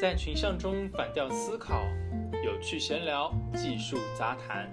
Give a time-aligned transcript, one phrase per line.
[0.00, 1.84] 在群像中反调思考，
[2.42, 4.66] 有趣闲聊，技术杂谈。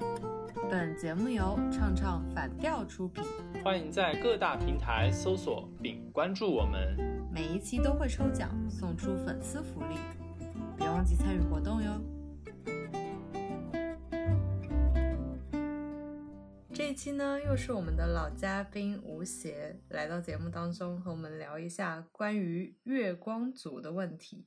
[0.69, 3.25] 本节目由唱唱反调出品，
[3.61, 6.95] 欢迎在各大平台搜索并关注我们。
[7.29, 9.97] 每一期都会抽奖送出粉丝福利，
[10.77, 12.01] 别忘记参与活动哟。
[16.73, 24.45] 这一期呢，又是我们的老嘉宾吴邪来到节目当中，和我们聊一下关于月光族的问题。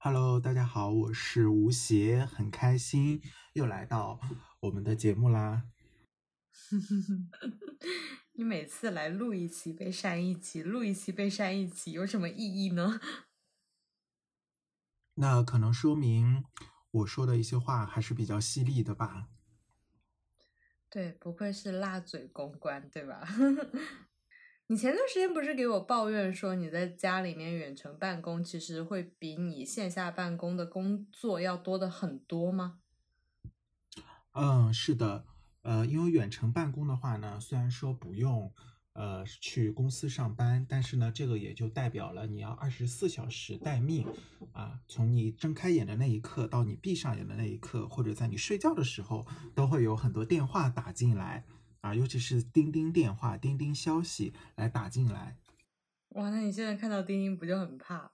[0.00, 3.20] Hello，大家好，我是吴邪，很开心
[3.54, 4.20] 又来到
[4.60, 5.64] 我们的节目啦。
[8.34, 13.00] 你每次来录一期被删一期，录一期被删一期，有什么意义呢？
[15.14, 16.44] 那可能说明
[16.92, 19.26] 我说的一些话还是比较犀利的吧。
[20.88, 23.26] 对，不愧是辣嘴公关，对吧？
[24.70, 32.78] 你前段时间不是给我抱怨说你在家里面远程办公，其实会比你线下办公的工作要多的很多吗？
[34.32, 35.24] 嗯，是的，
[35.62, 38.52] 呃，因为远程办公的话呢，虽然说不用
[38.92, 44.06] 呃去公司上班，但是呢，这个也就代表了你要二十四小时待命
[44.52, 51.46] 啊，从你睁开眼的那一刻到你闭上眼的那一刻，或者在你睡觉的时候，都会有很多电话打进来
[51.80, 55.36] 啊，尤其是钉钉电话、钉钉消息来打进来。
[56.10, 58.12] 哇，那你现在看到钉钉不就很怕？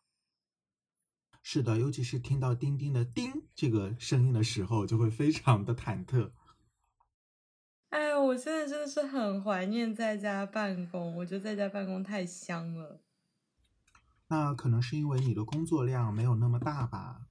[1.43, 6.31] 是的，尤其是听到钉钉的“钉”这个声音的时候，就会非常的忐忑。
[7.91, 13.01] 哎，我现在真的是很怀念在家办公，我觉得在家办公太香了。
[14.29, 17.27] 那可能是因为你的工作量没有那么大吧？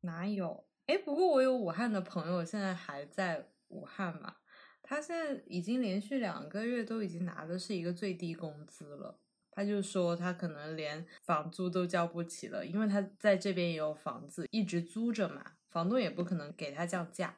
[0.00, 0.66] 哪有？
[0.86, 4.34] 哎，不过我有武汉的朋友，现在还在武汉嘛，
[4.82, 9.18] 他现在已经连续两个月都已经拿的是一个最低工资了。
[9.54, 17.36] 他就说他可能连房租都交不起了，因为他在这边也有房子一直租着嘛，房东也不可能给他降价。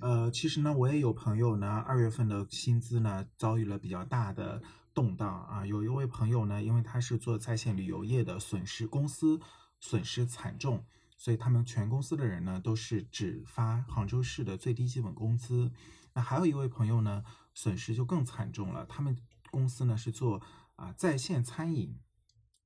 [0.00, 4.60] 呃，其实呢，我也有朋友呢，二月份的薪资呢遭遇了比较大的
[4.92, 5.64] 动荡啊。
[5.64, 9.40] 有一位朋友呢，因为他是做在线旅游业的，损失公司
[9.80, 10.84] 损失惨重，
[11.16, 15.72] 所以他们全公司的人呢都是只发杭州市的最低基本工资。
[16.18, 17.22] 那还有一位朋友呢，
[17.54, 19.16] 损失就更惨重了，他们
[19.52, 20.42] 公司呢是做
[20.74, 21.96] 啊在线餐饮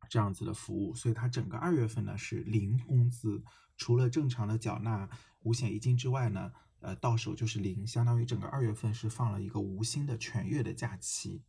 [0.09, 3.45] 这样子的服务，所以他整个二月份呢是零工资，
[3.77, 5.07] 除了正常的缴纳
[5.41, 6.53] 五险一金之外呢。
[6.85, 11.45] 呃，到手就是零，相当于整个二月份是放了一个无薪的全月的假期。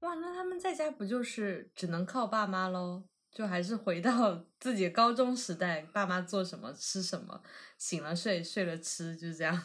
[0.00, 3.08] 哇，那他们在家不就是只能靠爸妈喽？
[3.32, 7.42] 就还是回到 自己高中时代，爸妈做什么吃什么，
[7.78, 9.58] 醒了睡，睡了吃，就这样。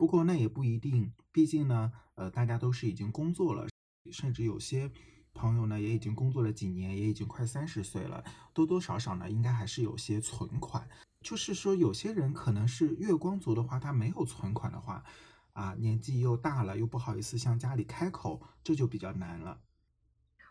[0.00, 3.68] 不过那也不一定，毕竟呢，呃，大家都是已经工作了，
[4.10, 4.90] 甚至有些
[5.34, 8.24] 朋友呢也已经工作了几年，也已经快三十岁了，
[8.54, 10.88] 多多少少呢应该还是有些存款。
[11.20, 15.04] 就是说，有些人可能是月光族的话，他没有存款的话，
[15.52, 19.60] 啊，年纪又大了，又不好意思向家里开口，这就比较难了。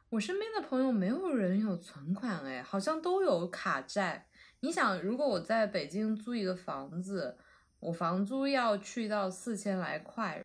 [0.09, 4.27] 我身边的朋友没有人有存款，哎，好像都有卡债。
[4.59, 7.39] 你想，如果我在北京租一个房子，
[7.79, 10.43] 我房租要去到四千来块，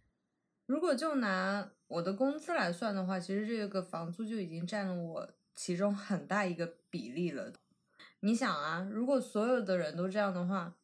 [0.66, 7.52] 如果就拿我的工资来算的话，其实这个房租就已经占了我其中很大一个比例了。
[8.20, 10.74] 你想啊，如果所有的人都这样的话，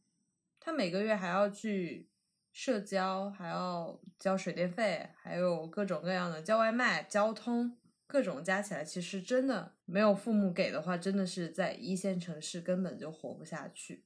[0.59, 2.09] 他每个月还要去
[2.53, 14.05] 社交，还要交水电费，还有各种各样的叫外卖、交通，各种加起来，其实真的没有父母给的话，真的是在一线城市根本就活不下去。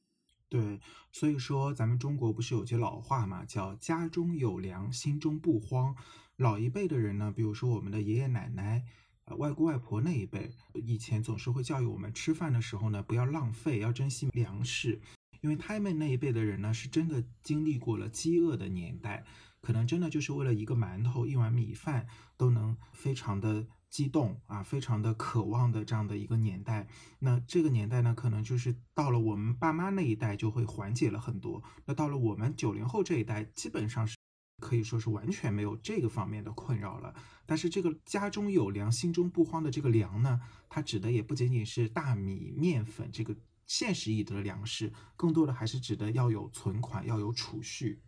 [0.54, 0.78] 对，
[1.10, 5.96] 所以说咱们中国不是有句老话嘛，叫家中有粮，心中不慌。
[6.36, 8.84] 老一辈的人呢，比如说我们的爷爷奶奶。
[9.26, 15.00] 呃，外公外婆那一辈以前总是会教育我们，吃饭的时候呢，不要浪费，要珍惜粮食，
[15.40, 19.24] 因为他们那一辈的人呢，是真的经历过了饥饿的年代，
[19.62, 22.06] 可能真的就是为了一个馒头、一碗米饭
[22.36, 26.88] 都能非常的激动啊，非常的渴望的这样的一个年代。
[27.20, 34.16] 那这个年代呢，可能就是到了我们爸妈那一代就会缓解了很多，那到了我们九零后这一代，基本上是。
[34.60, 37.14] 可以说是完全没有这个方面的困扰了。
[37.44, 43.36] 但是这个家中有粮，心中不慌的这个粮呢，它指的也不仅仅是大米、面粉这个
[43.66, 48.00] 现实意义的粮食，更多的还是指的要有存款，要有储蓄。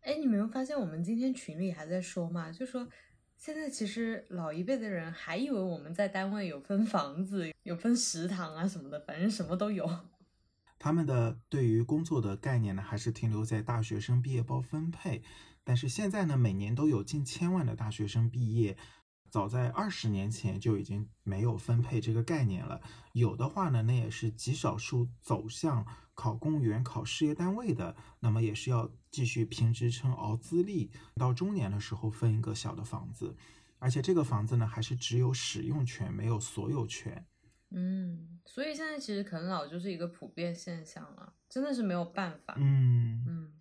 [0.00, 2.50] 哎，你没有发现我们今天群里还在说嘛？
[2.50, 2.86] 就说
[3.44, 9.84] 现在其实老一辈的人还以为我们在单位有分房子、有分食堂啊什么的，反正什么都有。
[10.78, 15.24] 他们的对于工作的概念呢，还是停留在大学生毕业包分配。
[15.64, 18.76] 但是现在呢，每年都有近千万的大学生毕业，
[19.28, 22.80] 早在二十年前就已经没有分配这个概念了。
[23.12, 25.84] 有的话呢，那也是极少数走向
[26.22, 33.36] 考公务员、考事业单位的，那么也是要继续评职称、熬资历，到中年的时候分一个小的房子，
[33.80, 37.26] 而且这个房子呢，还是只有使用权，没有所有权。
[37.70, 42.54] 嗯，所以现在其实啃老就是一个普遍现象了，真的是没有办法。
[42.56, 43.52] 嗯嗯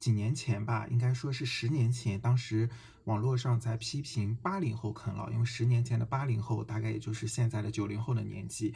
[0.00, 2.70] 几年前吧，应该说是十年前，当时
[3.04, 8.74] 网络上在批评八零后啃老，因为十年前的八零后大概也就是现在的九零后的年纪，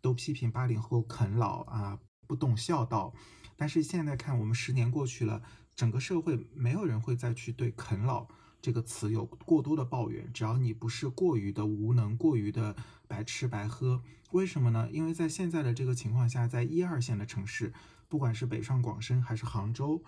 [0.00, 1.98] 都批评八零后啃老啊，
[2.28, 3.12] 不懂孝道。
[3.56, 5.42] 但是现在看，我们十年过去了，
[5.74, 8.28] 整个社会没有人会再去对啃老
[8.62, 12.76] 这个词有过多的抱怨，只要你不是过于的无能，过于的
[13.08, 14.00] 白吃白喝。
[14.30, 14.88] 为什么呢？
[14.92, 17.72] 因为在现在的这个情况下，在一二线的城市，
[18.08, 20.04] 不管是北上广深还是杭州。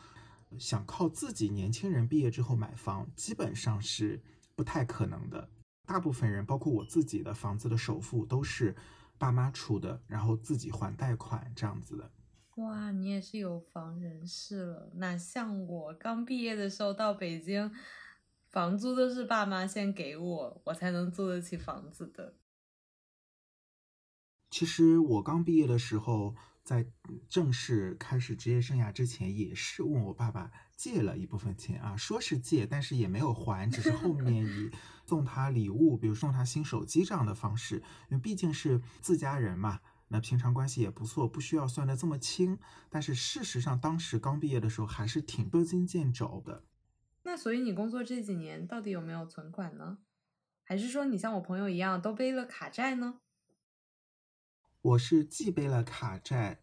[0.58, 4.20] 想靠自己年轻人毕业之后买房，基本上是
[4.54, 5.48] 不太可能的。
[5.86, 8.76] 大部分人，包括我自己的房子的首付都是
[9.20, 12.10] 爸妈出的，然后自己还贷款这样子的。
[12.56, 17.70] 哇，你也是有房人士了，哪像我刚毕业的时候到北京，
[18.48, 22.34] 房租都是爸妈先给我，我才能租得起房子的。
[24.50, 26.34] 其实我刚毕业的时候。
[26.62, 26.86] 在
[27.28, 34.70] 正式开始职业生涯之前，也是问我爸爸借了一部分钱啊，说是借，但是也没有还，只是后面以
[35.04, 42.58] 送他礼物，比如送他新手机这样的方式，因为毕竟是自家人嘛，那平常关系也不错，不需要算得这么清。
[42.88, 46.64] 但是事实上，当时刚毕业的时候还是挺捉襟见肘的。
[47.24, 49.98] 那所以你工作这几年到底有没有存款呢？
[50.64, 53.20] 还是说你像我朋友一样都背了卡债呢？
[54.80, 56.62] 我是既背了卡债，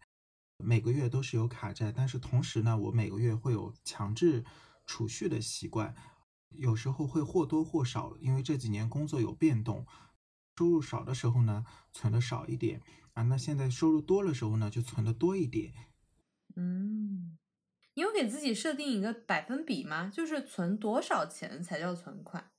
[0.58, 4.44] 每个月都是有卡债，但是同时呢，我每个月会有强制
[4.86, 5.94] 储蓄的习惯，
[6.50, 9.86] 有时候会或多或少，因为这几年工作有变动，
[10.56, 12.82] 收入少的时候呢，存的少一点
[13.14, 15.72] 啊，那现在收入多的时候呢，就存的多一点。
[16.56, 17.38] 嗯，
[17.94, 20.10] 你有给自己设定一个百分比吗？
[20.12, 22.50] 就是存多少钱才叫存款？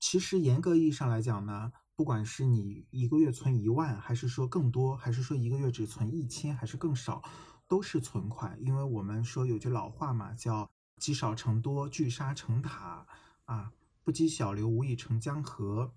[0.00, 1.72] 其实严格意义上来讲呢。
[1.98, 7.20] 不管是你一个月存一万，还是说更多，还是说一个月只存一千，还是更少，
[7.66, 8.56] 都是存款。
[8.62, 13.04] 因为我们说有句老话嘛，叫积少成多，聚沙成塔
[13.46, 13.72] 啊，
[14.04, 15.92] 不积小流，无以成江河，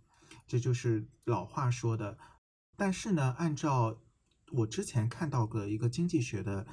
[0.48, 2.18] 这就是老话说的。
[2.76, 3.96] 但是呢，按照
[4.54, 6.66] 我之前看到的一个经济学的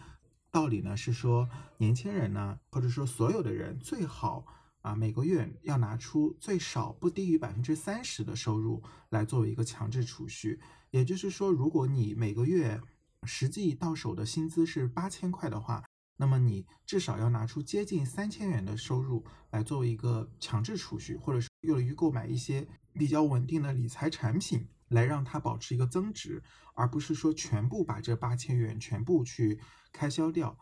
[0.50, 4.46] 道理呢，是说年轻人呢，或者说所有的人最好。
[4.88, 10.58] 啊，每个月要拿出最少不低于百分之三十的收入来作为一个强制储蓄。
[10.90, 12.81] 也就是说，如果你每个月
[13.25, 15.85] 实际到手的薪资是八千块的话，
[16.17, 26.43] 那么你至少要拿出接近三千元的收入来作为一个强制储蓄，或者是用于购买一些比较稳定的理财产品，来让它保持一个增值，
[26.75, 29.61] 而不是说全部把这八千元全部去
[29.93, 30.58] 开销掉。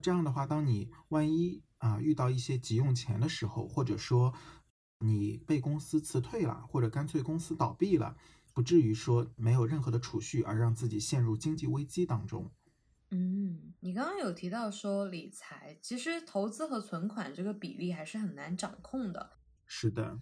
[0.00, 4.34] 这样的话，当你万一啊，遇到一些急用钱的时候，或者说
[4.98, 8.16] 你被公司辞退了，或者干脆公司倒闭了，
[8.52, 12.50] 不至于说没有任何的储蓄而让自己陷入经济危机当中。
[13.12, 19.38] 嗯，你刚刚有提到说理财，其实投资和存款这个比例还是很难掌控的。
[19.64, 20.20] 是的，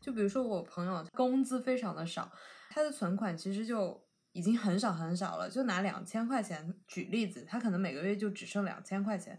[0.00, 2.32] 就比如说我朋友工资非常的少，
[2.70, 5.50] 他的存款其实就已经很少很少了。
[5.50, 9.38] 就拿两千块钱举例子，他可能每个月就只剩两千块钱。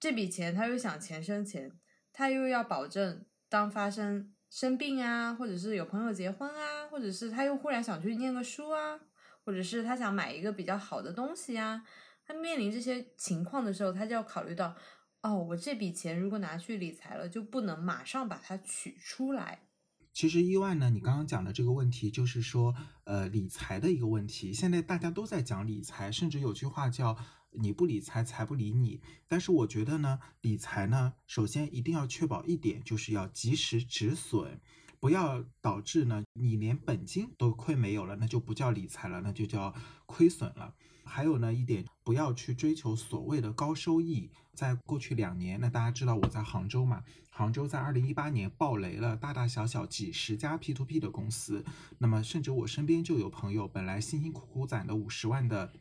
[0.00, 1.70] 这笔钱他又想钱生钱，
[2.10, 8.98] 他又要保证当发生生病啊，或者是有朋友结婚啊，或者是他又忽然想去念个书啊，
[9.44, 11.84] 或者是他想买一个比较好的东西啊，
[12.24, 14.74] 他面临这些情况的时候，他就要考虑到，
[15.20, 19.66] 哦，我这笔钱如果拿去理财了，就不能马上把它取出来。
[20.14, 24.50] 其实意外呢，你刚刚讲的这个问题，就是说，呃，理财的一个问题。
[24.50, 27.18] 现在大家都在讲理财，甚至有句话叫。
[27.52, 29.00] 你不理财，财不理你。
[29.26, 34.58] 但是我觉得呢，理财呢，首先一定要确保一点，就是要及时止损，
[34.98, 39.74] 不要导致呢你连本金都亏没有了，那就不叫理财了，那就叫
[40.06, 40.74] 亏损了。
[41.04, 44.30] 还有呢一点，不要去追求所谓的高收益。
[44.52, 51.64] 在过去两年，那大家知道我在杭州嘛，杭州在二零一八年爆雷了，大大小小几十家 P to P 的公司。
[51.98, 55.72] 那么甚至我身边就有朋友，本来辛辛苦苦攒的五十万的。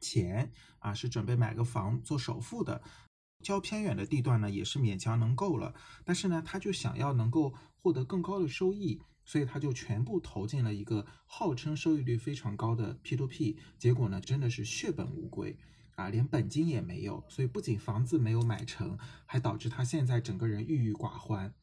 [0.00, 2.82] 钱啊，是准备买个房做首付的，
[3.42, 5.74] 较偏远的地段呢，也是勉强能够了。
[6.04, 15.56] 但是呢，他就想要能够获得更高的收益，所以他就全部投进了一个号称收益率非常高的 P to P，结果呢，真的是血本无归
[15.96, 17.22] 啊，连本金也没有。
[17.28, 21.54] 所以不仅房子没有买成，还导致他现在整个人郁郁寡欢。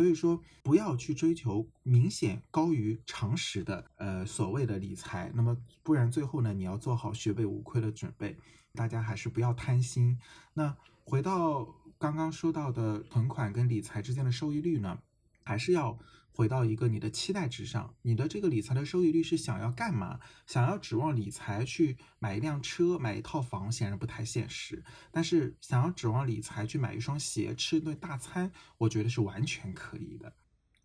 [0.00, 8.34] 所以说，不要去追求明显高于常识的呃所谓的理财，那么不然最后呢，你要做好血本无亏的准备。
[8.72, 10.18] 大家还是不要贪心。
[10.54, 11.66] 那回到
[11.98, 14.98] 刚刚说到的存款跟理财之间的收益率呢，
[15.44, 15.98] 还是要
[16.40, 17.94] 回到一个你的期待值上。
[18.00, 20.18] 你的这个理财的收益率是想要干嘛？
[20.46, 24.82] 想要指望理财去买一辆车、买一套房，显然不太现实。
[25.10, 30.32] 但是想要指望理财去买一双鞋、吃一顿大餐，我觉得是完全可以的。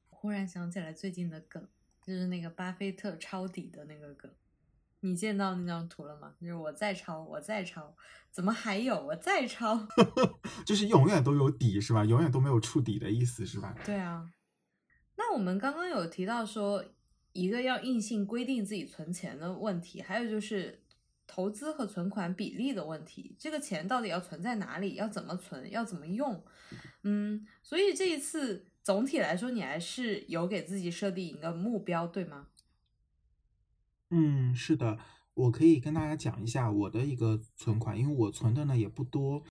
[0.10, 1.66] 忽然想起来最近的梗，
[2.02, 4.30] 就是那个巴菲特抄底的那个梗。
[5.00, 6.34] 你见到那张图了吗？
[6.42, 7.96] 就是我在抄，我在抄，
[8.30, 9.88] 怎么还有我在抄？
[10.68, 12.04] 就是永远都有底是吧？
[12.04, 13.74] 永远都没有触底的意思是吧？
[13.86, 14.30] 对啊。
[15.18, 16.84] 那我们刚刚有提到说，
[17.34, 20.82] 一个要硬性规定自己存钱的问题，还有就是
[21.28, 23.36] 投资和存款比例的问题。
[23.40, 24.96] 这个钱到底要存在哪里？
[24.96, 25.70] 要怎么存？
[25.72, 26.44] 要怎么用？
[27.04, 32.48] 嗯，所以这一次总体来说，你还是有给自己设定一个目标，对吗？
[34.10, 35.00] 嗯，是的，
[35.34, 39.44] 我可以跟大家讲一下我的一个存款，因为我存的呢也不多，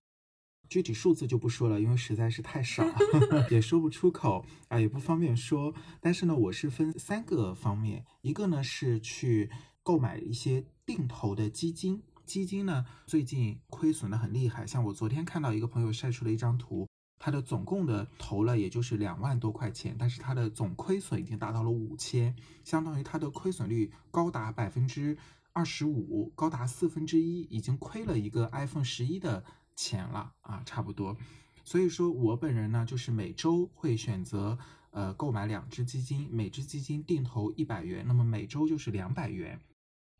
[0.69, 2.83] 具体数字就不说了，因为实在是太少，
[3.51, 5.73] 也说不出口啊，也不方便说。
[5.99, 9.49] 但是呢，我是分三个方面，一个呢是去
[9.83, 16.87] 购买一些定投的基金，基金呢最近亏损的很厉害，像我昨天看到一个朋友晒出了一张图。
[17.17, 25.17] 他的总共的投了也就是两万多块钱，但是他的总亏损已经达到了五千，相当于他的亏损率高达百分之
[25.53, 29.43] 二十五，高达四分之一，已经亏了一个 iPhone 十一的
[29.75, 31.17] 钱了啊，差不多。
[31.63, 34.57] 所以说我本人呢，就是每周会选择
[34.91, 39.59] 呃购买两只基金，每只基金定投一百元，那么每周就是两百元。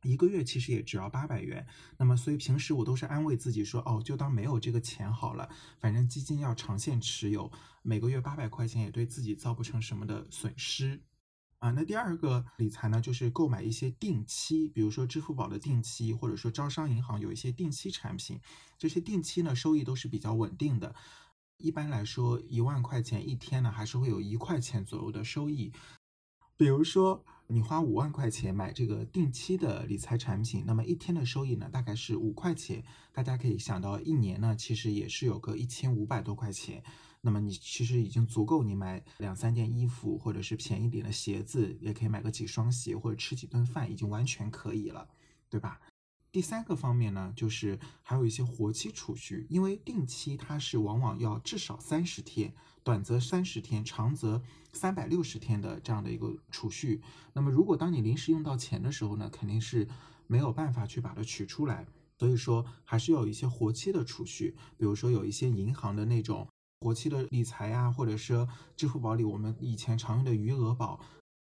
[0.04, 1.66] 一个月其实也只要八百元，
[1.98, 11.02] 那么所以平时我都是安慰自己说，哦，就当没有这个钱好了，反正基金要长线持有，每个月八百块钱也对自己造不成什么的损失
[11.60, 11.72] 啊。
[11.72, 18.40] 那第二个理财呢，就是购买一些定期，比如说支付宝的定期，或者说招商银行有一些定期产品，
[18.78, 20.96] 这些定期呢收益都是比较稳定的，
[21.58, 25.72] 一般来说一万块钱一天呢还是会有一块钱左右的收益，
[26.58, 27.24] 比如说。
[27.48, 32.84] 你花五万块钱买这个定期的理财产品，那么一天的收益呢，大概是五块钱。
[33.14, 36.84] 大家可以想到，一年呢，其实也是有个一千五百多块钱。
[37.26, 45.10] 那么你其实已经足够你买两三件衣服，或者是便宜点的鞋子，也可以买个几双鞋，或者吃几顿饭，已经完全可以了，
[45.50, 45.82] 对吧？
[46.32, 52.54] 第三个方面呢，就是还有一些活期储蓄，因为定期它是往往要至少三十天。
[52.84, 54.40] 短则三十天，长则
[54.72, 57.02] 三百六十天的这样的一个储蓄。
[57.34, 59.88] 那么，如果当你临时用到钱的时候呢，肯定是
[60.28, 61.88] 没有办法去把它取出来。
[62.20, 66.48] 所以说，还是要有一些活期的储蓄，比如说有一些银行的那种
[66.80, 71.00] 活期的理财呀，或者是支付宝里我们以前常用的余额宝，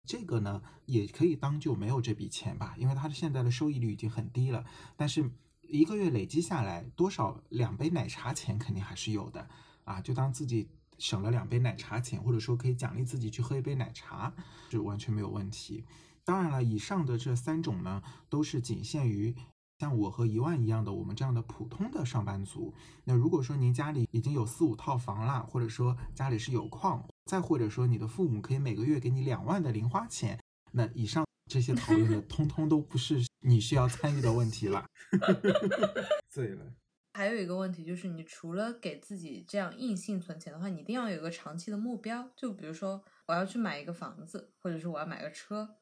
[0.08, 4.66] 这个呢也可以当就没有这笔钱吧，因为它的现在的收益率已经很低了。
[4.96, 5.30] 但是
[5.62, 9.50] 一个月累积下来，多少两杯奶茶钱肯定还是有的
[9.84, 10.70] 啊，就当自己。
[10.98, 14.34] 省了两杯奶茶钱，或者说可以奖励自己去喝一杯奶茶，
[14.70, 15.84] 是完全没有问题。
[16.24, 19.36] 当然了，以上的这三种呢，都是仅限于
[19.80, 22.74] 像我和一万一样的我们这样的普通的上班族。
[23.04, 30.40] 那如果说您家里已经有四五套房了，或者说家里是有矿，再或者说你的父母可以每个月给你两万的零花钱，
[30.72, 34.86] 那以上这些讨论的， 通通都不是你需要参与的问题了。
[36.30, 36.74] 醉了。
[37.14, 42.30] 还有一个问题就是，你除了给自己这样硬性存钱的话，你一定要有一个长期的目标。
[42.36, 45.78] 就比如说，我要去买一个房子，或者是我要买个车。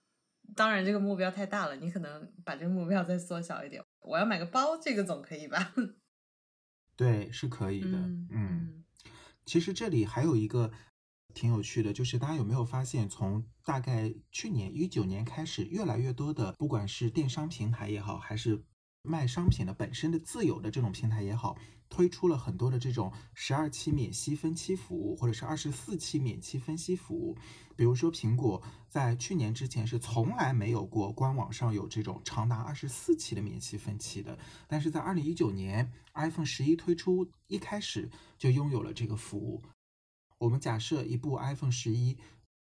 [0.55, 3.82] 当然，这个目标太大了，你可能把这个目标再缩小一点。
[4.03, 5.73] 我要买个包，这个总可以吧？
[6.95, 7.97] 对，是可以的。
[8.29, 8.83] 嗯，
[9.45, 10.71] 其实这里还有一个
[11.33, 18.63] 挺有趣的，就是大家有没有发现，从大概去年一九年开始，越来越多的，不管是电商平台也好，还是
[19.03, 21.57] 卖商品的本身的自有的这种平台也好，
[21.89, 27.37] 推出了很多的这种十二期免息分期服务，或者是二十四期免息分期服务。
[27.75, 39.61] 比如说，苹果在去年之前是从来没有过官网上有这种长达二十四期的免息分期的，但是在二零一九年 iPhone 十一推出一开始就拥有了这个服务。
[40.37, 42.17] 我们假设一部 iPhone 十一。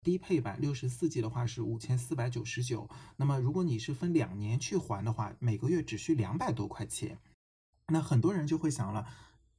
[0.06, 7.18] 低配版六十四 G 的话是五千四百九十九，那么如果你是分两年去还的话，每个月只需两百多块钱。
[7.88, 9.08] 那很多人就会想了，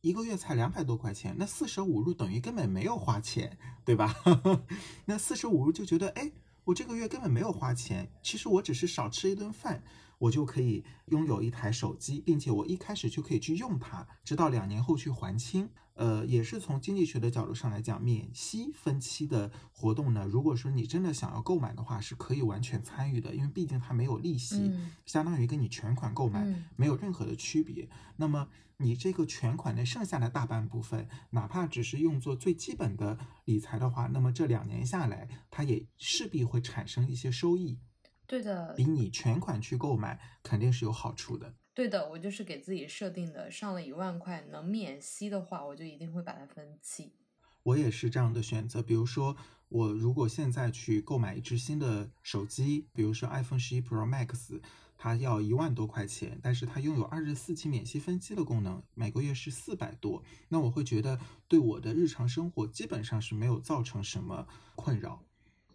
[0.03, 4.15] 一个月才两百多块钱，那四舍五入等于根本没有花钱，对吧？
[5.07, 6.31] 那四舍五入就觉得，哎，
[6.63, 9.83] 我这个月根本没有花钱，其实我只是少吃一顿饭，
[10.19, 15.69] 我就可以拥有一台手机，并且我一开始就可以去用它，直到两年后去还清。
[15.95, 27.89] 呃，也是从经济学的角度上来讲，免息分期的活动呢，如果说你真的想要购买的话，是可以完全参与的，因为毕竟它没有利息，嗯相当于跟你全款购买嗯没有任何的区别。
[28.17, 28.47] 那么
[28.77, 37.79] 你这个全款的剩下的大半部分，哪怕只是用作最基本的理财的话，那么这两年下来，它也势必会产生一些收益，
[38.27, 41.55] 对的，比你全款去购买肯定是有好处的。
[41.73, 47.13] 对的，我就是给自己设定的，上了一万块能免息的话，我就一定会把它分期。
[47.63, 48.83] 我也是这样的选择。
[48.83, 49.37] 比如说，
[49.69, 54.61] 我如果现在去购买一只新的手机，比如说 iPhone 十一 Pro Max，
[54.97, 65.26] 它要一万多块钱，但是它拥有二十四期免息分期的功能，每个月是四百多，那我会觉得对我的日常生活基本上是没有造成什么困扰。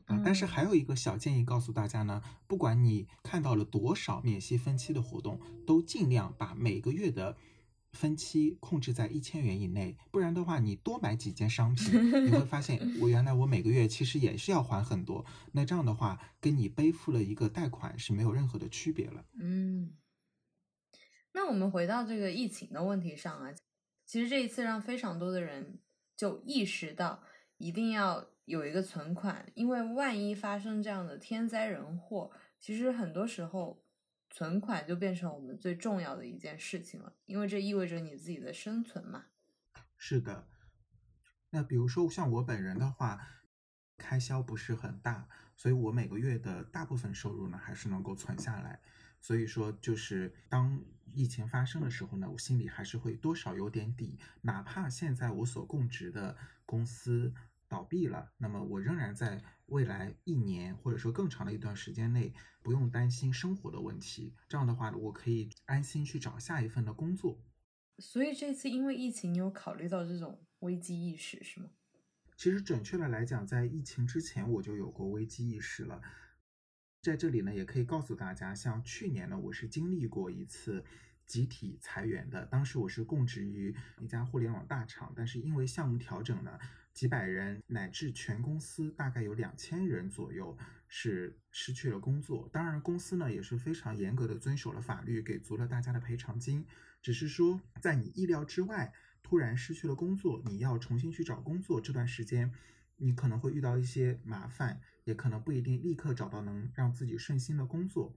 [0.05, 7.37] 啊，但是嗯还有一个小建议告诉大家呢，不管你看到了多少免息分期的活动，都尽量把每个月的
[7.91, 19.25] 分期控制在一千元以内，不然的话，你多买几件商品，你会发现我原来我每个月其实也是要还很多，那这样的话，跟你背负了一个贷款是没有任何的区别了。
[19.37, 19.91] 嗯，
[21.33, 23.53] 那我们回到这个疫情的问题上啊，
[24.05, 25.79] 其实这一次让非常多的人
[26.15, 27.21] 就意识到
[27.57, 32.29] 一定要有一个存款，因为万一发生这样的天灾人祸，
[32.59, 33.81] 其实很多时候
[34.29, 39.27] 存款就变成我们最重要的一件事情了，因为这意味着你自己的生存嘛。
[39.97, 40.49] 是的，
[41.51, 43.25] 那比如说像我本人的话，
[43.97, 48.81] 开销不是很大，所以我每个月的大部分收入呢还是能够存下来。
[49.21, 57.33] 所以说，就是当疫情发生的时候呢，我心里还是会多少有点底，哪怕现在我所供职的公司
[57.71, 64.35] 倒闭了，那么我仍然在未来一年或者说更长的一段时间内不用担心生活的问题。
[64.49, 67.41] 这样的话，我可以安心去找下一份的工作。
[67.97, 71.69] 所以这次因为疫情，你有考虑到这种危机意识是吗？
[72.35, 76.01] 其实准确的来讲，在疫情之前我就有过危机意识了。
[77.01, 80.83] 在这里呢，也可以告诉大家，像去年呢，我是经历过一次
[81.25, 82.45] 集体裁员的。
[82.47, 86.59] 当时我是供职于一家互联网大厂，但是因为项目调整呢，
[86.93, 92.49] 几百人乃至全公司大概有两千人左右是失去了工作。
[92.51, 96.65] 当然，公司呢也是非常严格的遵守了法律，给足了大家的赔偿金。
[97.01, 102.51] 只是说，在你意料之外，突然失去了工作，你要重新去找工作，这段时间
[102.97, 108.13] 你可能会遇到一些麻烦，也可能不一定立刻找到能让自己顺心的工作。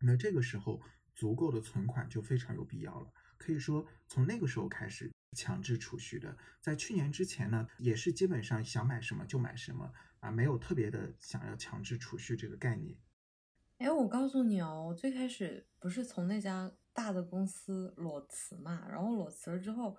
[0.00, 0.80] 那这个时候，
[1.14, 3.12] 足够的存款就非常有必要了。
[3.36, 6.36] 可以说，从那个时候开始强制储蓄的。
[6.60, 12.96] 在去年之前呢，也是基本上想买什么就买什么啊，没有特别的想要强制储蓄这个概念。
[13.78, 19.96] 哎，我告诉你哦，我最开始不是从那家大的公司裸辞嘛，然后裸辞了之后，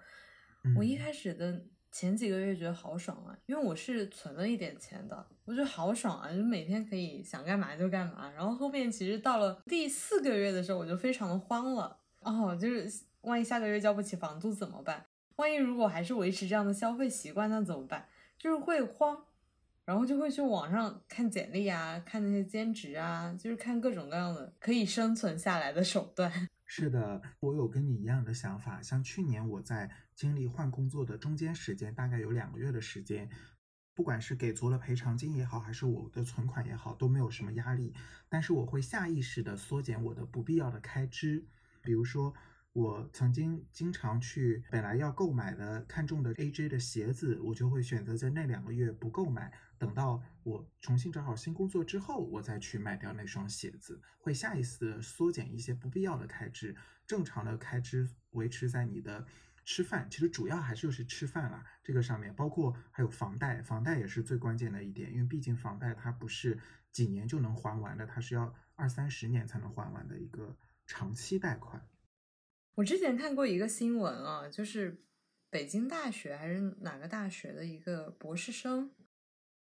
[0.77, 8.31] 我一嗯开始的前几个月觉得好爽啊，因为我是存了一点钱的，我觉得好爽啊，就每天可以想干嘛就干嘛。
[8.31, 12.89] 然后后面其实到了第四个月的时候，我就非常的慌了，哦，就是
[13.21, 15.05] 万一下个月交不起房租怎么办？
[15.37, 18.07] 万一如果还是维持这样的消费习惯，那怎么办？
[18.37, 19.25] 就是会慌，
[19.83, 26.31] 然后就会去网上看简历啊，看那些兼职啊，就是看各种各样的可以生存下来的手段。
[26.63, 28.81] 是的，我有跟你一样的想法。
[28.81, 33.29] 像去年我在经历换工作的中间时间，大概有两个月的时间，
[33.93, 37.93] 不管是给足了赔偿金也好，还是我的存款也好，都没有什么压力。
[38.29, 41.45] 但是我会下意识的缩减我的不必要的开支，
[41.81, 42.33] 比如说。
[42.75, 56.75] 我曾经经常去本来要购买的看中的 AJ 的鞋子，我就会选择在那两个月不购买，等到我重新找好新工作之后，我再去卖掉那双鞋子，会下意识的缩减一些不必要的开支，
[57.07, 59.25] 正常的开支维持在你的
[59.63, 66.59] 吃饭，其实主要还是就是吃饭啦，这个上面包括还有房贷，房贷也是最关键的一点，因为毕竟房贷它不是
[66.91, 71.81] 几年就能还完的，它是要二三十年才能还完的一个长期贷款。
[72.75, 75.01] 我之前看过一个新闻啊，就是
[75.49, 78.91] 北京大学还是哪个大学的一个博士生，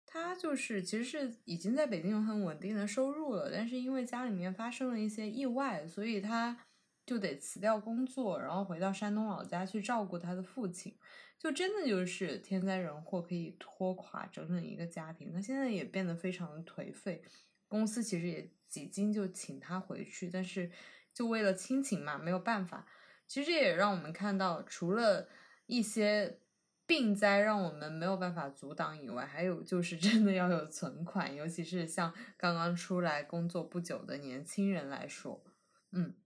[0.07, 6.57] 他就是其实是已经在北京有很稳定的收入了，但是因为家里面发生了一些意外，所以他
[7.05, 10.97] 就得辞掉工作，然后回到山东老家去照顾他的父亲。
[11.37, 15.33] 就真的就是天灾人祸可以拖垮整整一个家庭。
[15.33, 17.25] 他现在也变得非常颓废，
[17.67, 20.71] 公司其实也几经就请他回去，但是
[21.13, 22.87] 就为了亲情嘛，没有办法。
[23.31, 25.29] 其实也让我们看到，除了
[25.67, 26.41] 一些
[26.85, 35.45] 病灾让我们没有办法阻挡以外，还有就是真的要有存款，尤其是像刚刚出来工作不久的年轻人来说，
[35.93, 36.17] 嗯，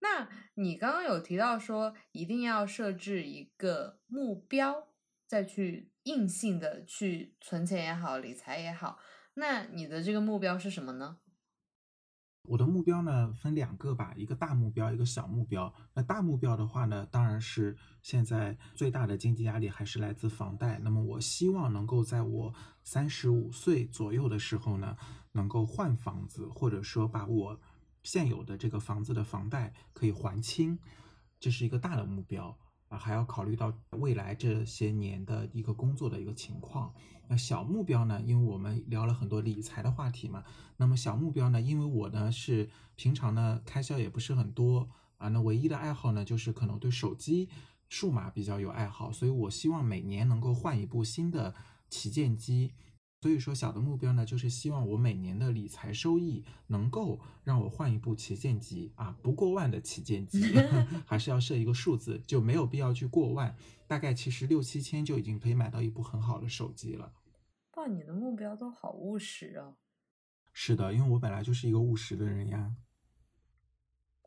[0.00, 4.88] 那你刚刚有提到说一定要设置一个目标，
[5.26, 8.98] 再去硬性的去存钱也好，理财也好。
[9.32, 11.20] 那你的这个目标是什么呢？
[12.50, 15.72] 我的目标呢分两个吧，一个大目标，一个小目标。
[15.94, 20.80] 那大目标的话呢，当然是现在最大的经济压力还是来自房贷。
[20.80, 24.96] 那么我希望能够在我三十五岁左右的时候呢，
[25.30, 27.60] 能够换房子，或者说把我
[28.02, 30.76] 现有的这个房子的房贷可以还清，
[31.38, 32.58] 这是一个大的目标
[32.90, 36.92] 啊，还要考虑到未来这些年的一个工作的一个情况。
[37.28, 38.20] 那小目标呢？
[38.20, 40.42] 因为我们聊了很多理财的话题嘛。
[40.76, 41.60] 那么小目标呢？
[41.60, 47.48] 因为我呢是平常呢开销也不是很多啊，那唯一的爱好呢就是可能对手机
[47.88, 51.54] 数码比较有爱好，所以我希望每年能够换一部新的
[51.88, 52.72] 旗舰机。
[53.20, 60.42] 所以说小的目标呢，就是希望我每年的理财收益能够让我换一部旗舰机啊，不过万的旗舰机，
[61.04, 63.54] 还是要设一个数字，就没有必要去过万，
[63.86, 67.12] 大概其实六七千就已经可以买到一部很好的手机了。
[67.74, 69.76] 哇，你的目标都好务实啊！
[70.52, 72.74] 是的，因为我本来就是一个务实的人呀。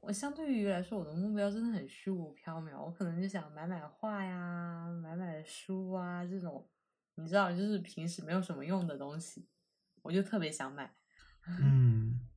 [0.01, 2.79] 我相对于来说，我的目标真的很虚无缥缈。
[2.79, 6.67] 我可能就想买买画呀，买买书啊，这种
[7.15, 9.47] 你知道，就是平时没有什么用的东西，
[10.01, 10.95] 我就特别想买。
[11.61, 12.27] 嗯，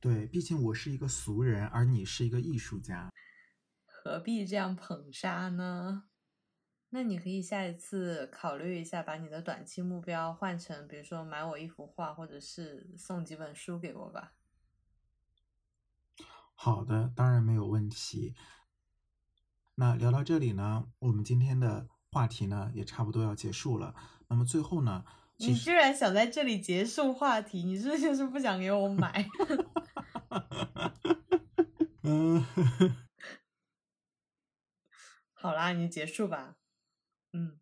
[0.00, 3.10] 对，毕竟我是一个俗人，而你是一个艺术家，
[3.86, 6.04] 何必这样捧杀呢？
[6.90, 14.32] 那你可以下一次考虑一下，把你的短期目标换成，比如说买我一幅画，或者是送几本书给我吧。
[16.54, 18.34] 好的，当然没有问题。
[19.74, 23.94] 那聊到这里呢，我们今天的话题呢也差不多要结束了。
[24.28, 25.04] 那么最后呢，
[25.36, 29.26] 你居然想在这里结束话题，你是不是就是不想给我买？
[32.02, 32.44] 嗯，
[35.32, 36.56] 好啦，你结束吧。
[37.32, 37.58] 嗯，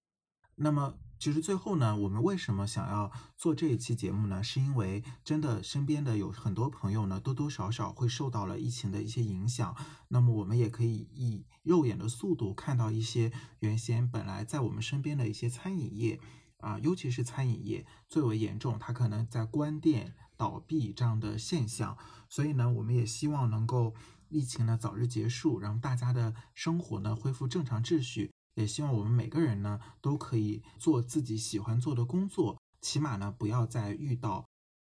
[0.56, 4.42] 那么其实最后呢，我们为什么想要做这一期节目呢？
[4.42, 9.74] 是因为真的身边的有很多朋友呢，多多少少会受到了疫情的一些影响。
[10.08, 16.20] 那么我们也可以以肉眼的速度看到一些原先本来在我们身边的一些餐饮业
[16.58, 21.96] 啊，尤其是餐饮业最为严重，它可能在关店倒闭这样的现象。
[22.28, 23.94] 所以呢，我们也希望能够
[24.28, 28.30] 疫情呢早日结束，让大家的生活呢恢复正常秩序。
[28.56, 34.48] 也希望我们每个人呢都可以做自己喜欢做的工作，起码呢不要再遇到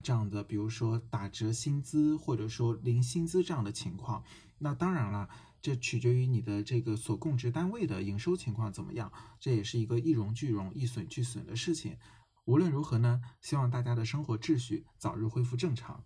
[0.04, 4.22] 这样的，比如说打折薪资或者说零薪资这样的情况。
[4.58, 5.30] 那当然了，
[5.62, 11.96] 这取决于你的这个所供职单位的营收情况怎么样，这也是一个一荣俱荣、一损俱损的事情。
[12.44, 16.04] 无论如何呢，希望大家的生活秩序早日恢复正常。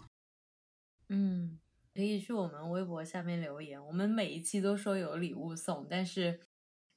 [1.09, 1.59] 嗯，
[1.93, 6.41] 可以去我们微博下面留言，我们每一期都说有礼物送，但是。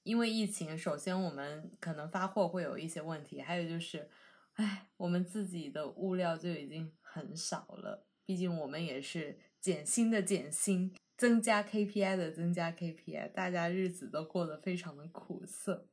[0.03, 4.09] 因为疫情，首先我们可能发货会有一些问题，还有就是，
[4.53, 8.05] 哎，我们自己的物料就已经很少了。
[8.25, 15.87] 毕竟我们也是减薪的减薪，增加 KPI 的增加 KPI，大家日子都过得非常的苦涩。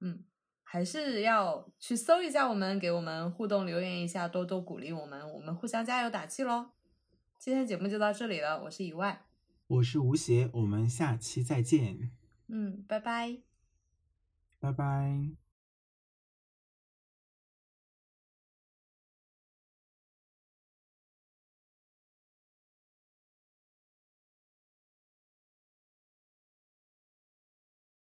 [0.00, 0.24] 嗯，
[0.62, 6.70] 还是要去搜一下我们，给我们互动留言一下，多多鼓励我们，我们互相加油打气喽。
[7.38, 9.26] 今天节目就到这里了，我是以外，
[9.66, 12.21] 我是吴邪，我们下期再见。
[12.52, 13.42] 嗯，拜拜，
[14.60, 15.41] 拜拜。